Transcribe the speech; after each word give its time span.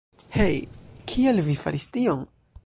Hej, 0.37 0.55
kial 1.11 1.41
vi 1.49 1.59
faris 1.65 1.87
tion? 1.99 2.27